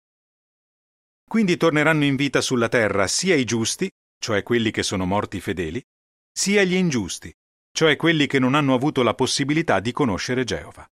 Quindi 1.28 1.58
torneranno 1.58 2.06
in 2.06 2.16
vita 2.16 2.40
sulla 2.40 2.70
terra 2.70 3.06
sia 3.06 3.36
i 3.36 3.44
giusti, 3.44 3.92
cioè 4.18 4.44
quelli 4.44 4.72
che 4.72 4.82
sono 4.82 5.06
morti 5.06 5.42
fedeli, 5.42 5.84
sia 6.32 6.64
gli 6.64 6.76
ingiusti, 6.76 7.34
cioè 7.72 7.98
quelli 7.98 8.28
che 8.28 8.40
non 8.40 8.56
hanno 8.56 8.74
avuto 8.74 9.04
la 9.04 9.14
possibilità 9.14 9.82
di 9.82 9.92
conoscere 9.92 10.46
Geova. 10.46 10.88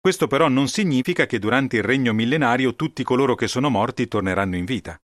Questo 0.00 0.26
però 0.26 0.48
non 0.48 0.66
significa 0.66 1.26
che 1.26 1.38
durante 1.38 1.76
il 1.76 1.84
regno 1.84 2.12
millenario 2.12 2.74
tutti 2.74 3.04
coloro 3.04 3.36
che 3.36 3.46
sono 3.46 3.68
morti 3.70 4.08
torneranno 4.08 4.56
in 4.56 4.64
vita. 4.64 4.98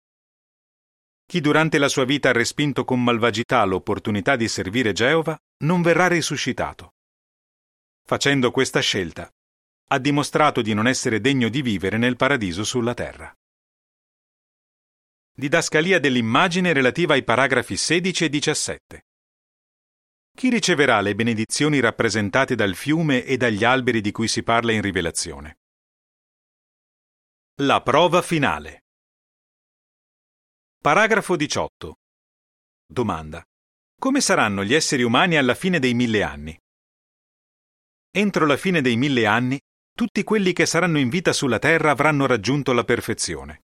Chi 1.27 1.39
durante 1.41 1.77
la 1.77 1.88
sua 1.88 2.05
vita 2.05 2.29
ha 2.29 2.34
respinto 2.34 2.84
con 2.84 3.03
malvagità 3.03 3.63
l'opportunità 3.63 4.36
di 4.36 4.48
servire 4.48 4.94
Geova 4.94 5.38
non 5.63 5.82
verrà 5.82 6.08
risuscitato. 6.08 6.94
Facendo 8.03 8.51
questa 8.51 8.79
scelta, 8.79 9.29
ha 9.89 10.00
dimostrato 10.00 10.62
di 10.62 10.74
non 10.74 10.88
essere 10.88 11.22
degno 11.22 11.50
di 11.50 11.62
vivere 11.62 11.98
nel 11.98 12.15
paradiso 12.15 12.63
sulla 12.63 12.94
terra. 12.94 13.32
Didascalia 15.38 16.00
dell'immagine 16.00 16.72
relativa 16.72 17.13
ai 17.13 17.25
paragrafi 17.25 17.75
16 17.75 18.24
e 18.24 18.30
17. 18.30 19.06
Chi 20.34 20.50
riceverà 20.50 21.01
le 21.01 21.13
benedizioni 21.13 21.82
rappresentate 21.82 22.56
dal 22.56 22.74
fiume 22.74 23.25
e 23.25 23.36
dagli 23.36 23.65
alberi 23.65 24.00
di 24.00 24.13
cui 24.13 24.30
si 24.30 24.44
parla 24.44 24.72
in 24.72 24.82
Rivelazione? 24.82 25.58
La 27.56 27.82
prova 27.82 28.22
finale. 28.22 28.86
Paragrafo 30.77 31.36
18. 31.36 31.96
Domanda. 32.86 33.44
Come 34.00 34.22
saranno 34.22 34.63
gli 34.63 34.74
esseri 34.74 35.04
umani 35.04 35.36
alla 35.36 35.54
fine 35.54 35.80
dei 35.80 35.94
mille 35.94 36.24
anni? 36.24 36.58
Entro 38.10 38.46
la 38.46 38.56
fine 38.56 38.80
dei 38.80 38.96
mille 38.96 39.25
anni, 39.25 39.60
tutti 39.94 40.24
quelli 40.24 40.54
che 40.54 40.65
saranno 40.65 40.98
in 40.98 41.10
vita 41.10 41.34
sulla 41.34 41.60
terra 41.60 41.92
avranno 41.92 42.25
raggiunto 42.25 42.72
la 42.72 42.86
perfezione. 42.86 43.64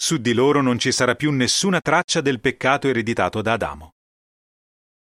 Su 0.00 0.18
di 0.18 0.32
loro 0.32 0.62
non 0.62 0.78
ci 0.78 0.92
sarà 0.92 1.14
più 1.14 1.32
nessuna 1.32 1.80
traccia 1.80 2.20
del 2.20 2.40
peccato 2.40 2.86
ereditato 2.86 3.42
da 3.42 3.54
Adamo 3.54 3.92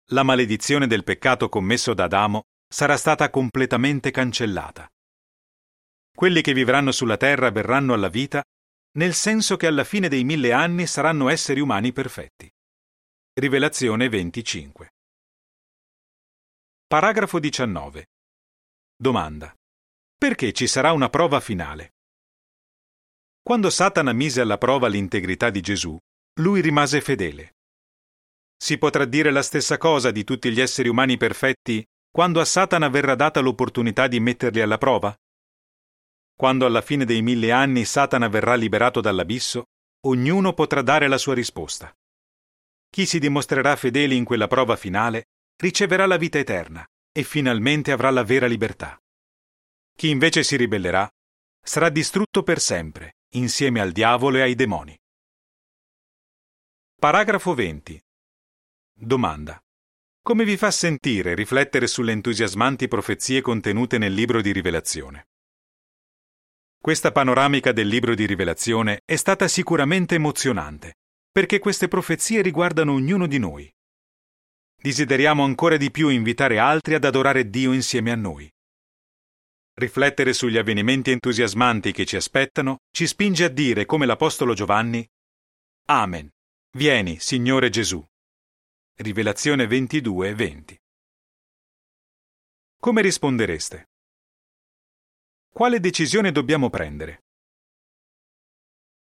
la 0.09 0.23
maledizione 0.23 0.87
del 0.87 1.03
peccato 1.03 1.49
commesso 1.49 1.95
da 1.95 2.05
Adamo 2.05 2.43
sarà 2.69 2.97
stata 2.97 3.31
completamente 3.31 4.11
cancellata. 4.11 4.87
Quelli 6.14 6.43
che 6.43 6.53
vivranno 6.53 6.93
sulla 6.93 7.17
terra 7.17 7.50
verranno 7.50 7.95
alla 7.95 8.09
vita, 8.09 8.45
nel 8.99 9.14
senso 9.14 9.57
che 9.57 9.67
alla 9.67 9.85
fine 9.85 10.09
dei 10.09 10.23
mille 10.23 10.53
anni 10.53 10.87
saranno 10.87 11.29
esseri 11.29 11.61
umani 11.61 11.93
perfetti. 11.93 12.50
Rivelazione 13.33 14.09
25. 14.09 14.93
Paragrafo 16.87 17.38
19. 17.41 18.07
Domanda. 18.95 19.53
Perché 20.17 20.53
ci 20.53 20.67
sarà 20.67 20.93
una 20.93 21.09
prova 21.09 21.41
finale? 21.41 21.94
Quando 23.47 23.69
Satana 23.69 24.15
mise 24.15 24.41
alla 24.41 24.57
prova 24.57 24.89
l'integrità 24.89 25.51
di 25.51 25.61
Gesù, 25.61 25.99
lui 26.41 26.63
rimase 26.63 27.03
fedele. 27.03 27.57
Si 28.57 28.79
potrà 28.79 29.05
dire 29.05 29.31
la 29.31 29.43
stessa 29.43 29.77
cosa 29.77 30.11
di 30.11 30.25
tutti 30.25 30.51
gli 30.51 30.63
esseri 30.63 30.89
umani 30.89 31.19
perfetti 31.19 31.85
quando 32.11 32.41
a 32.41 32.47
Satana 32.47 32.89
verrà 32.89 33.15
data 33.15 33.40
l'opportunità 33.40 34.07
di 34.07 34.18
metterli 34.18 34.62
alla 34.62 34.79
prova? 34.79 35.14
Quando 36.35 36.64
alla 36.64 36.81
fine 36.81 37.05
dei 37.05 37.21
mille 37.21 37.53
anni 37.53 37.85
Satana 37.85 38.29
verrà 38.29 38.55
liberato 38.55 39.03
dall'abisso, 39.03 39.66
ognuno 40.07 40.55
potrà 40.55 40.81
dare 40.81 41.07
la 41.07 41.18
sua 41.18 41.35
risposta. 41.35 41.95
Chi 42.88 43.05
si 43.05 43.18
dimostrerà 43.18 43.77
fedele 43.77 44.14
in 44.14 44.25
quella 44.25 44.47
prova 44.47 44.75
finale 44.77 45.25
riceverà 45.61 46.07
la 46.07 46.16
vita 46.16 46.38
eterna 46.38 46.83
e 47.12 47.23
finalmente 47.25 47.92
avrà 47.92 48.09
la 48.09 48.25
vera 48.25 48.47
libertà. 48.47 48.99
Chi 49.95 50.09
invece 50.09 50.42
si 50.42 50.57
ribellerà 50.57 51.07
sarà 51.62 51.90
distrutto 51.90 52.42
per 52.42 52.59
sempre, 52.59 53.16
insieme 53.35 53.81
al 53.81 53.92
diavolo 53.92 54.38
e 54.38 54.42
ai 54.42 54.55
demoni. 54.55 54.97
Paragrafo 56.99 57.55
20. 57.55 58.01
Domanda. 58.92 59.59
Come 60.23 60.44
vi 60.44 60.57
fa 60.57 60.70
sentire 60.70 61.35
riflettere 61.35 61.87
sulle 61.87 62.12
entusiasmanti 62.12 62.88
profezie 62.88 63.42
contenute 63.42 63.99
nel 63.99 64.14
libro 64.14 64.40
di 64.40 64.53
Rivelazione? 64.53 65.29
Questa 66.79 67.12
panoramica 67.12 67.73
del 67.73 67.88
libro 67.88 68.14
di 68.14 68.25
Rivelazione 68.27 69.01
è 69.05 69.16
stata 69.16 69.49
sicuramente 69.49 70.14
emozionante, 70.14 70.94
perché 71.31 71.59
queste 71.59 71.88
profezie 71.88 72.40
riguardano 72.40 72.92
ognuno 72.92 73.27
di 73.27 73.38
noi. 73.38 73.70
Desideriamo 74.77 75.44
ancora 75.44 75.77
di 75.77 75.90
più 75.90 76.09
invitare 76.09 76.59
altri 76.59 76.94
ad 76.94 77.05
adorare 77.05 77.49
Dio 77.51 77.73
insieme 77.73 78.11
a 78.11 78.16
noi. 78.16 78.54
Riflettere 79.77 80.33
sugli 80.35 80.57
avvenimenti 80.57 81.11
entusiasmanti 81.11 81.91
che 81.91 82.07
ci 82.07 82.15
aspettano 82.15 82.79
ci 82.93 83.09
spinge 83.09 83.45
a 83.45 83.49
dire 83.49 83.85
come 83.87 84.07
l'Apostolo 84.07 84.55
Giovanni 84.55 85.05
Amen. 85.87 86.31
Vieni, 86.77 87.19
Signore 87.19 87.71
Gesù. 87.71 88.03
Rivelazione 88.97 89.67
22, 89.67 90.35
20. 90.35 90.81
Come 92.79 93.03
rispondereste? 93.03 93.89
Quale 95.51 95.81
decisione 95.81 96.31
dobbiamo 96.31 96.71
prendere? 96.71 97.25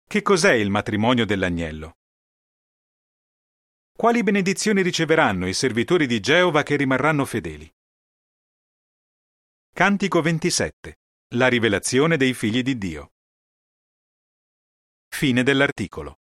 Che 0.08 0.22
cos'è 0.22 0.54
il 0.54 0.70
matrimonio 0.70 1.26
dell'agnello? 1.26 1.94
Quali 3.98 4.24
benedizioni 4.24 4.82
riceveranno 4.82 5.48
i 5.48 5.54
servitori 5.54 6.06
di 6.06 6.20
Geova 6.20 6.64
che 6.64 6.76
rimarranno 6.76 7.26
fedeli? 7.26 7.70
Cantico 9.74 10.22
27. 10.22 11.00
La 11.36 11.48
rivelazione 11.48 12.18
dei 12.18 12.34
figli 12.34 12.62
di 12.62 12.78
Dio. 12.78 13.14
Fine 15.08 15.44
dell'articolo. 15.44 16.21